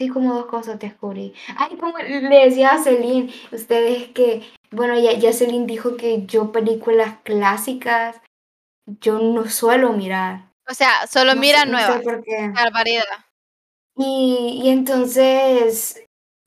[0.00, 1.34] Sí, como dos cosas descubrí.
[1.56, 6.50] Ay, como le decía a Celine, ustedes que, bueno, ya, ya Celine dijo que yo
[6.50, 8.20] películas clásicas,
[8.86, 10.50] yo no suelo mirar.
[10.68, 12.02] O sea, solo No mira sé, no sé nuevas.
[12.04, 12.48] por qué.
[12.54, 13.04] Barbaridad.
[13.96, 16.02] Y, y entonces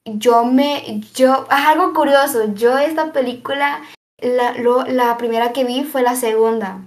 [0.06, 3.82] yo me, yo, es algo curioso, yo esta película,
[4.20, 6.82] la, lo- la primera que vi fue la segunda.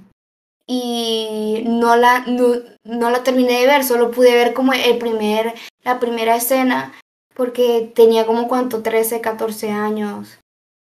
[0.67, 5.55] y no la, no, no la terminé de ver, solo pude ver como el primer,
[5.83, 6.93] la primera escena
[7.35, 10.41] porque tenía como cuánto, 13, 14 años.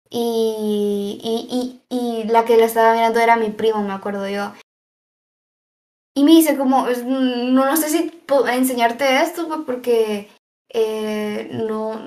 [0.09, 4.53] Y, y, y, y la que la estaba mirando era mi primo, me acuerdo yo.
[6.15, 10.29] Y me dice como, no, no sé si puedo enseñarte esto, pues, porque
[10.69, 11.99] eh, no,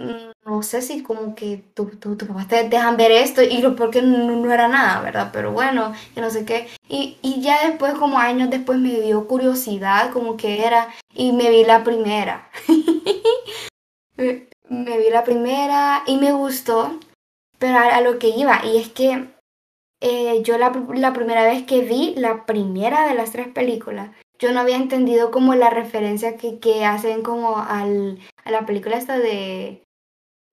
[0.44, 3.76] no sé si como que tu, tu, tu papá te dejan ver esto y lo
[3.76, 5.30] porque no, no, era nada, ¿verdad?
[5.32, 6.68] Pero bueno, que no sé qué.
[6.88, 11.50] Y, y ya después, como años después, me dio curiosidad como que era y me
[11.50, 12.50] vi la primera.
[14.16, 16.98] me, me vi la primera y me gustó,
[17.58, 19.28] pero a, a lo que iba, y es que
[20.00, 24.52] eh, yo la, la, primera vez que vi la primera de las tres películas, yo
[24.52, 29.18] no había entendido como la referencia que, que hacen como al, a la película esta
[29.18, 29.82] de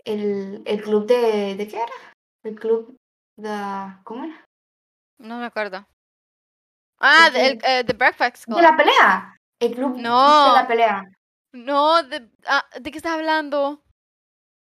[0.04, 1.94] el, el club de, ¿de qué era?
[2.44, 2.98] El club
[3.38, 3.50] de,
[4.04, 4.46] ¿cómo era?
[5.20, 5.86] No me acuerdo.
[7.00, 8.58] Ah, El el, eh, The Breakfast Club.
[8.58, 9.38] ¿De la pelea?
[9.60, 10.46] El club No.
[10.46, 11.12] de la pelea.
[11.54, 13.82] No, de, ah, ¿de qué estás hablando?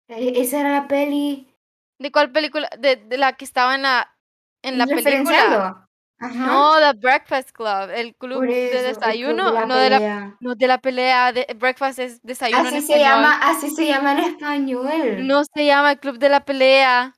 [0.09, 1.53] E- Esa era la peli.
[1.99, 2.69] ¿De cuál película?
[2.79, 4.15] De, de la que estaba en la,
[4.63, 5.83] en la película.
[6.19, 6.47] Ajá.
[6.47, 10.37] No, The Breakfast Club, el club de club desayuno, de no de la, pelea.
[10.41, 13.23] no de la pelea, de breakfast es desayuno Así en se español.
[13.23, 15.27] llama, así se llama en español.
[15.27, 17.15] No se llama el club de la pelea.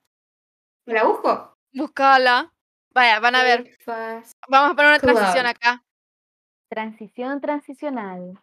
[0.85, 1.55] ¿Me la busco?
[1.73, 2.53] Búscala.
[2.93, 3.63] Vaya, van a ver.
[3.63, 4.33] Breakfast.
[4.49, 5.15] Vamos a poner una Club.
[5.15, 5.85] transición acá.
[6.69, 8.43] Transición transicional.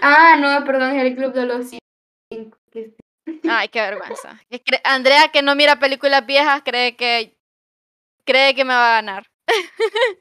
[0.00, 1.66] Ah, no, perdón, es el club de los
[2.30, 2.56] cinco.
[3.48, 4.40] Ay, qué vergüenza.
[4.84, 7.36] Andrea, que no mira películas viejas, cree que
[8.24, 9.26] cree que me va a ganar.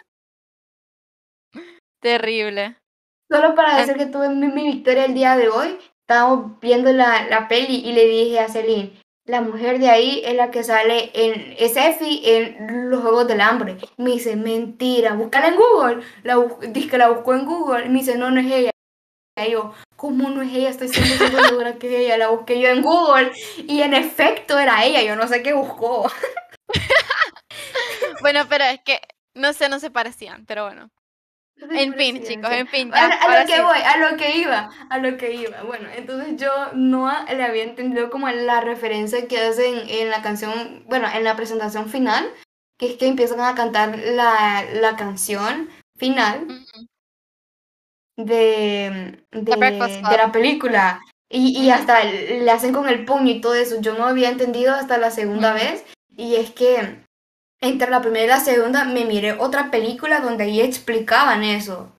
[2.01, 2.77] Terrible.
[3.29, 7.27] Solo para decir que tuve mi, mi victoria el día de hoy, estábamos viendo la,
[7.27, 8.93] la peli y le dije a Celine,
[9.27, 13.41] la mujer de ahí es la que sale en, es Effie en los Juegos del
[13.41, 13.77] Hambre.
[13.97, 16.03] Me dice, mentira, búscala en Google.
[16.23, 16.37] La
[16.69, 17.89] dice que la buscó en Google.
[17.89, 18.71] Me dice, no, no es ella.
[19.35, 20.69] Y yo, ¿cómo no es ella?
[20.69, 22.17] Estoy 100% segura que es ella.
[22.17, 23.33] La busqué yo en Google.
[23.67, 25.03] Y en efecto era ella.
[25.03, 26.09] Yo no sé qué buscó.
[28.21, 28.99] Bueno, pero es que
[29.35, 30.89] no sé, no se parecían, pero bueno.
[31.71, 33.15] En fin, chicos, en fin, A, ya.
[33.15, 33.61] a ahora lo que sí.
[33.61, 35.63] voy, a lo que iba, a lo que iba.
[35.63, 40.83] Bueno, entonces yo no le había entendido como la referencia que hacen en la canción,
[40.87, 42.31] bueno, en la presentación final,
[42.77, 46.87] que es que empiezan a cantar la, la canción final Ujú.
[48.17, 50.17] De, de, de Club.
[50.17, 51.01] la película.
[51.29, 53.79] Y, y hasta le hacen con el puño y todo eso.
[53.81, 55.85] Yo no había entendido hasta la segunda vez.
[56.15, 56.99] Y es que
[57.61, 61.91] entre la primera y la segunda me miré otra película donde ahí explicaban eso.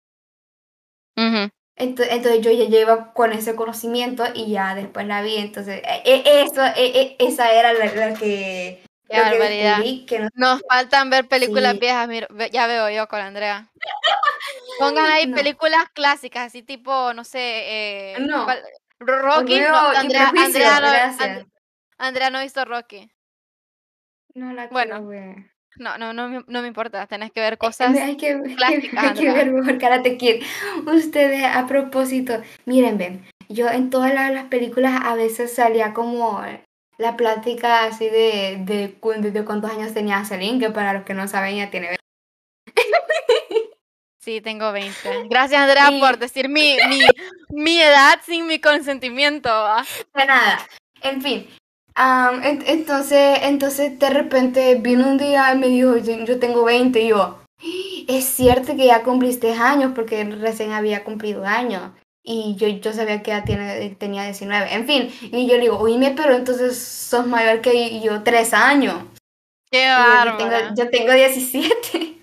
[1.17, 1.51] Ujú.
[1.77, 5.37] Ento- Entonces yo ya iba con ese conocimiento y ya después la vi.
[5.37, 10.19] Entonces, e- e- eso, e- e- esa era la, la que, Qué que descubrí que
[10.21, 11.79] no Nos faltan ver películas Sí.
[11.81, 13.69] viejas, ve- ya veo yo con Andrea.
[14.79, 15.37] Pongan ahí No.
[15.37, 18.17] películas clásicas, así tipo, no sé, eh,
[19.01, 21.47] Rocky, no, Andrea, Andrea, no,
[21.99, 23.11] Andrea no ha visto Rocky.
[24.35, 25.53] No la Bueno, ver.
[25.77, 27.91] No, no, no, me- no me importa, tenés que ver Eh, cosas.
[27.93, 30.43] me- hay que, hay que- clásicas, hay que ver mejor Karate Kid.
[30.87, 36.43] Ustedes, a propósito, miren, ven, yo en todas la- las películas a veces salía como
[36.99, 41.05] la plática así de, de, cu- de, de cuántos años tenía Celine, que para los
[41.05, 41.97] que no saben ya tiene
[44.29, 45.29] Sí, tengo 20.
[45.31, 47.01] Gracias, Andrea, por decir mi, mi,
[47.49, 49.49] mi edad sin mi consentimiento.
[49.49, 49.87] ¿va?
[50.15, 50.69] de nada.
[51.01, 51.49] En fin.
[51.97, 57.01] en- entonces, entonces de repente vino un día y me dijo, yo, yo tengo 20
[57.01, 57.43] y yo,
[58.07, 61.91] es cierto que ya cumpliste años porque recién había cumplido años.
[62.23, 64.75] Y yo, yo sabía que ya tiene, tenía 19.
[64.75, 69.05] En fin, y yo le digo, oíme, pero entonces sos mayor que yo, 3 años.
[69.71, 70.75] Qué yo, bárbara.
[70.77, 72.18] yo tengo 17.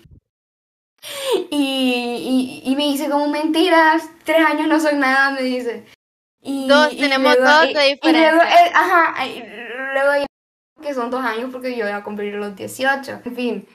[1.50, 5.84] Y, y, y me dice como mentiras, tres años no son nada, me dice.
[6.42, 7.92] Y, Dos- tenemos luego- dos de y luego,
[8.42, 8.66] diferencia.
[8.66, 9.42] eh, ajá, y
[9.94, 10.26] luego
[10.82, 13.20] que son dos años porque yo voy a cumplir los 18.
[13.24, 13.68] En fin,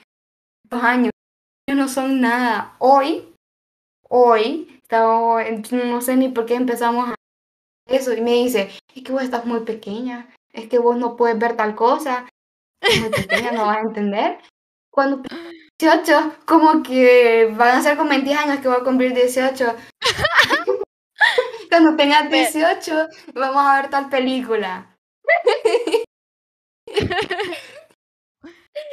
[0.70, 1.12] dos años
[1.74, 2.76] no son nada.
[2.80, 3.34] Hoy,
[4.10, 7.16] hoy, estaba, no sé ni por qué empezamos a
[7.88, 11.38] eso y me dice, es que vos estás muy pequeña, es que vos no puedes
[11.40, 12.28] ver tal cosa,
[13.00, 14.40] muy pequeña, no vas a entender.
[14.92, 15.22] Cuando
[15.86, 19.76] 18, como que van a ser con 20 años que voy a cumplir 18.
[21.70, 24.96] Cuando tengas Ve- 18, vamos a ver tal película.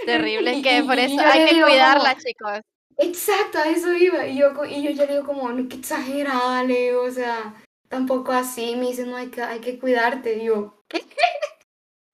[0.06, 2.60] Terrible, que por eso hay que digo cuidarla, como- chicos.
[3.00, 4.26] Exacto, a eso iba.
[4.26, 6.64] Y yo, y yo ya le digo como, no, qué exagerada,
[7.00, 7.54] o sea,
[7.88, 8.74] tampoco así.
[8.76, 10.38] Me dice, no, hay que, hay que cuidarte.
[10.38, 11.04] Y yo, ¿qué?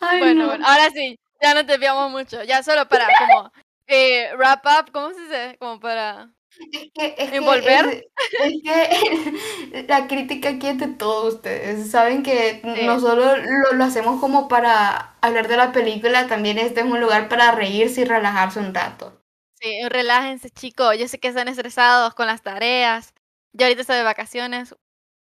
[0.00, 0.48] Ay, Bueno, no.
[0.50, 2.42] bueno, ahora sí, ya nos desviamos mucho.
[2.44, 3.52] Ya solo para como
[3.86, 5.56] eh, wrap up, ¿cómo se dice?
[5.58, 6.30] Como para
[6.72, 7.86] Es que, es que, envolver.
[7.86, 11.90] es, es que la crítica aquí es de todos ustedes.
[11.90, 12.86] Saben que Sí.
[12.86, 17.00] no solo lo, lo hacemos como para hablar de la película, también este es un
[17.00, 19.20] lugar para reírse y relajarse un rato.
[19.60, 20.98] Sí, relájense, chicos.
[20.98, 23.14] Yo sé que están estresados con las tareas.
[23.52, 24.74] Yo ahorita estoy de vacaciones.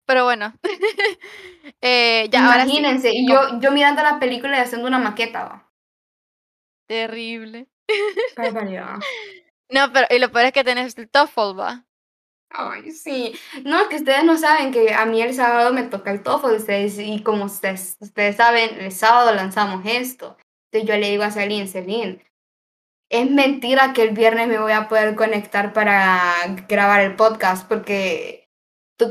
[0.06, 0.54] Pero bueno.
[1.80, 2.76] Eh, ya, ahora sí.
[2.78, 5.44] Imagínense, y yo, yo mirando la película y haciendo una maqueta.
[5.44, 5.70] ¿va?
[6.86, 7.68] Terrible.
[8.36, 8.98] Barbaridad.
[9.70, 11.84] No, pero y lo peor es que tenés el TOEFL, va.
[12.50, 13.34] Ay, sí.
[13.64, 16.54] No, es que ustedes no saben que a mí el sábado me toca el TOEFL,
[16.54, 20.36] ustedes, y como ustedes, ustedes saben, el sábado lanzamos esto.
[20.70, 22.24] Entonces yo le digo a Celine, Celine,
[23.10, 26.34] es mentira que el viernes me voy a poder conectar para
[26.68, 28.43] grabar el podcast, porque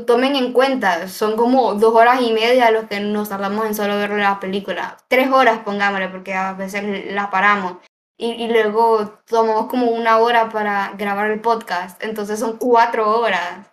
[0.02, 3.96] tomen en cuenta, son como dos horas y media los que nos tardamos en solo
[3.96, 4.96] ver la película.
[5.08, 7.78] Tres horas, pongámosle, porque a veces la paramos.
[8.16, 12.02] Y, y luego tomamos como una hora para grabar el podcast.
[12.02, 13.70] Entonces son cuatro horas.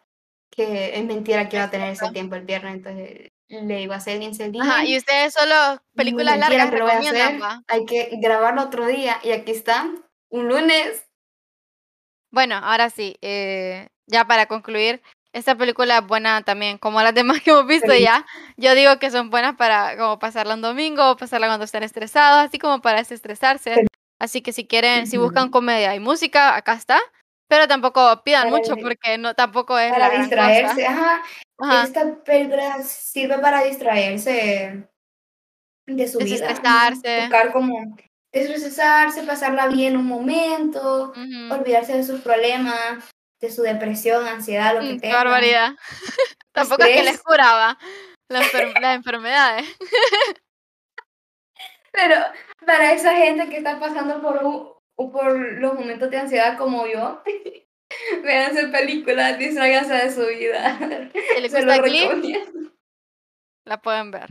[0.50, 2.76] Que es mentira que iba a tener ese tiempo el viernes.
[2.76, 6.94] Entonces le digo a Celine, Celine, Ajá, y ustedes solo películas largas que lo voy
[6.94, 7.42] a hacer.
[7.68, 9.20] Hay que grabarlo otro día.
[9.24, 9.90] Y aquí está,
[10.30, 11.06] un lunes.
[12.32, 15.02] Bueno, ahora sí, eh, ya para concluir,
[15.34, 18.26] esta película es buena también, como las demás que hemos visto ya.
[18.58, 22.60] Yo digo que son buenas para como pasarla un domingo, pasarla cuando estén estresados, así
[22.60, 23.86] como para desestresarse.
[24.20, 27.00] Así que si quieren, si buscan comedia y música, acá está.
[27.48, 30.76] Pero tampoco pidan Para mucho porque no tampoco es la Para gran distraerse.
[30.86, 30.90] cosa.
[30.92, 31.22] Ajá.
[31.60, 34.88] Ajá, Esta película sirve para distraerse
[35.88, 36.48] de su vida.
[36.48, 37.20] desestresarse.
[37.22, 37.96] Buscar como
[38.34, 41.12] desestresarse, pasarla bien un momento,
[41.50, 43.11] olvidarse de sus problemas,
[43.42, 45.24] de su depresión, ansiedad, lo que Mm, qué tengan.
[45.24, 45.76] barbaridad.
[46.54, 47.78] Tampoco es que les curaba
[48.30, 49.66] enfer- las enfermedades.
[51.92, 52.16] Pero
[52.66, 57.22] para esa gente que está pasando por, un- por los momentos de ansiedad como yo,
[58.24, 60.78] véanse películas, distráiganse de su vida.
[61.50, 62.72] Se lo recomiendo.
[63.66, 64.30] la pueden ver.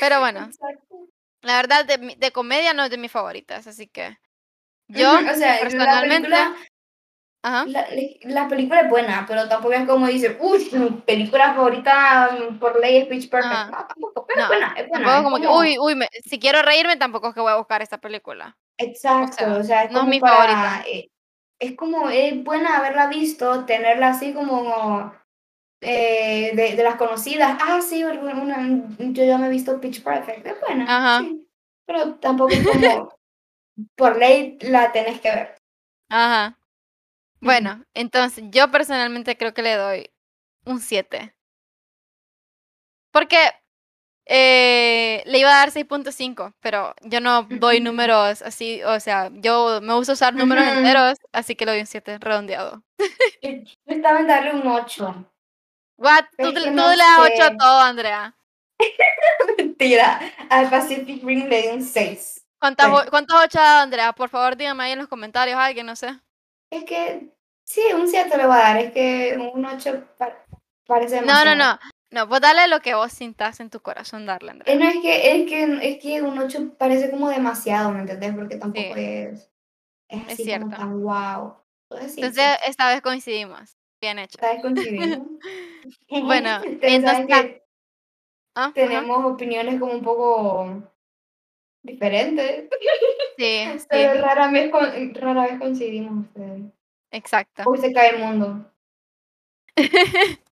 [0.00, 1.06] Pero bueno, Exacto.
[1.42, 4.18] la verdad, de, de comedia no es de mis favoritas, así que
[4.88, 6.56] yo, Ujú, o sea, la personalmente, película,
[7.42, 7.86] ajá, la,
[8.22, 12.80] la película es buena, pero tampoco es como dice, uy, mi película favorita mm, por
[12.80, 13.52] ley es Pitch Perfect.
[13.54, 13.70] Ajá.
[13.70, 15.04] No, tampoco, pero no, es buena, es buena.
[15.06, 17.56] tampoco es como que, uy, uy, me- si quiero reírme, tampoco es que voy a
[17.56, 18.56] buscar esta película.
[18.78, 20.84] Exacto, sea, o sea, es no es como mi para, favorita.
[20.88, 21.10] eh,
[21.60, 25.12] es como, es buena haberla visto, tenerla así como
[25.80, 27.58] eh, de, de las conocidas.
[27.60, 31.24] Ah, sí, una- yo ya me he visto Pitch Perfect, es buena, Ajá.
[31.24, 31.48] sí,
[31.86, 33.12] pero tampoco es como,
[33.96, 35.54] por ley la tenés que ver.
[36.10, 36.57] Ajá.
[37.40, 40.10] Bueno, entonces yo personalmente creo que le doy
[40.64, 41.34] un 7.
[43.10, 43.38] Porque
[44.26, 49.80] eh, le iba a dar 6.5, pero yo no doy números así, o sea, yo
[49.80, 50.74] me gusta usar números Ujú.
[50.78, 52.82] enteros, así que le doy un 7 redondeado.
[53.42, 55.24] Yo, yo estaba en darle un 8.
[55.96, 56.24] What?
[56.36, 58.36] Tú, tú no le das 8 a todo, Andrea.
[59.58, 60.20] Mentira,
[60.50, 62.44] al Pacific Rim le di un 6.
[62.58, 63.10] ¿Cuántas, Sí.
[63.10, 64.12] ¿Cuántas 8 ha dado, Andrea?
[64.12, 66.18] Por favor, dígame ahí en los comentarios, alguien, no sé.
[66.70, 67.28] Es que,
[67.64, 70.44] sí, un 7 le voy a dar, es que un 8 pa-
[70.86, 71.56] parece No, no, demasiado.
[71.74, 71.78] no.
[72.10, 74.74] No, pues dale lo que vos sintas en tu corazón, darle, Andrea.
[74.74, 78.34] Eh, no, es que, es que, es que un 8 parece como demasiado, ¿me entendés?
[78.34, 79.00] Porque tampoco Sí.
[79.02, 79.50] es,
[80.08, 80.66] es Es así cierto.
[80.66, 81.54] como tan wow.
[81.90, 83.76] Entonces, sí, Entonces, sí, esta vez coincidimos.
[84.00, 84.38] Bien hecho.
[84.40, 85.18] ¿sabes coincidimos?
[86.08, 87.62] Bueno, entonces, que
[88.54, 90.82] ah, tenemos opiniones como un poco
[91.82, 92.68] diferentes,
[93.38, 96.62] Sí, sí, pero rara vez, con- rara vez coincidimos ustedes.
[97.12, 97.62] exacto.
[97.66, 98.70] Hoy se cae el mundo.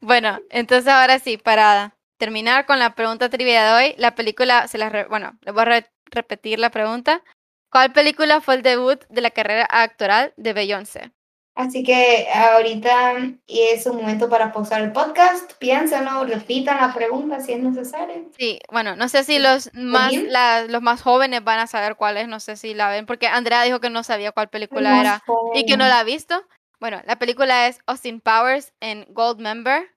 [0.00, 4.78] Bueno, entonces ahora sí, para terminar con la pregunta trivia de hoy, la película, se
[4.78, 7.22] la re- bueno, les voy a re- repetir la pregunta.
[7.70, 11.10] ¿Cuál película fue el debut de la carrera actoral de Beyoncé?
[11.58, 13.14] Así que ahorita
[13.48, 18.28] es un momento para pausar el podcast, piénsenlo, repitan la pregunta si es necesario.
[18.38, 22.16] Sí, bueno, no sé si los más, la- los más jóvenes van a saber cuál
[22.16, 25.22] es, no sé si la ven, porque Andrea dijo que no sabía cuál película era
[25.56, 26.46] y que no la ha visto.
[26.78, 29.90] Bueno, la película es Austin Powers en Gold Member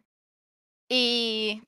[0.90, 1.62] y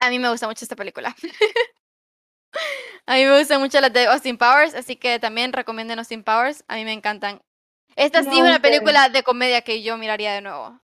[0.00, 1.16] a mí me gusta mucho esta película.
[3.06, 6.64] a mí me gustan mucho las de Austin Powers, así que también recomienden Austin Powers,
[6.68, 7.40] a mí me encantan.
[7.98, 8.60] Esta sí es No, una ustedes.
[8.80, 10.80] película de comedia que yo miraría de nuevo.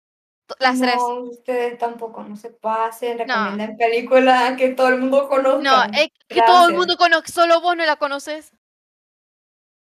[0.60, 0.96] Las tres.
[0.96, 3.24] No, ustedes tampoco, no se pasen, No.
[3.24, 5.58] recomienden películas que todo el mundo conozca.
[5.62, 8.52] No, es que todo el mundo conoce, solo vos no la conoces.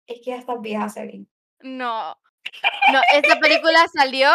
[0.07, 1.27] Es que ya estás vieja, Seri.
[1.61, 2.17] No.
[2.93, 4.29] No, esta película salió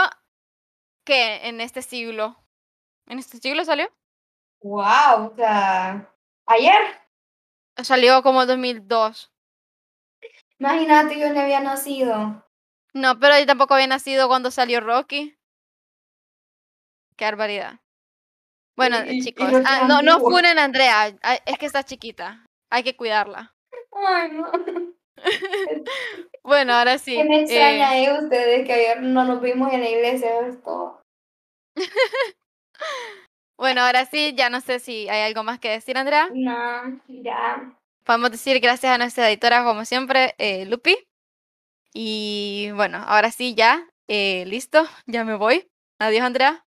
[1.05, 2.37] que en este siglo.
[3.07, 3.89] ¿En este siglo salió?
[4.63, 6.13] Wow, o sea,
[6.47, 6.83] ayer.
[7.83, 9.33] Salió como 2002.
[10.59, 12.45] Imagínate, yo no había nacido.
[12.93, 15.37] No, pero yo tampoco había nacido cuando salió Rocky.
[17.17, 17.81] Qué barbaridad.
[18.77, 21.09] Bueno, Y- y chicos, ah, no, no funen a Andrea,
[21.45, 22.47] es que está chiquita.
[22.71, 23.55] Hay que cuidarla.
[23.93, 24.51] Ay, no.
[26.43, 27.15] Bueno, ahora sí.
[27.15, 30.63] Que me eh, extraña eh, ustedes que ayer no nos vimos en la iglesia, es
[30.63, 31.03] todo.
[33.59, 36.31] bueno, ahora sí, ya no sé si hay algo más que decir, Andrea.
[36.33, 37.77] No, ya.
[38.05, 40.97] Podemos decir gracias a nuestra editora, como siempre, eh, Lupi.
[41.95, 45.71] Y bueno, ahora sí, ya, eh, listo, ya me voy.
[45.99, 46.65] Adiós, Andrea.